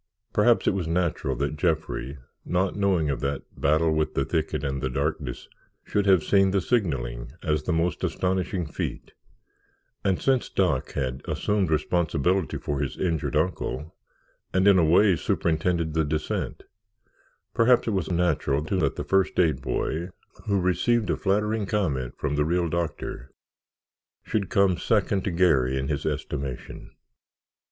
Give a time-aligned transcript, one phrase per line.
[0.33, 4.81] Perhaps it was natural that Jeffrey, not knowing of that battle with the thicket and
[4.81, 5.47] the darkness
[5.83, 9.13] should have seen the signalling as the most astonishing feat,
[10.03, 13.93] and since Doc had assumed responsibility for his injured uncle
[14.55, 16.63] and in a way superintended the descent,
[17.53, 20.09] perhaps it was natural too that the first aid boy,
[20.47, 23.29] who received a flattering comment from the real doctor,
[24.23, 26.89] should come second to Garry in his estimation.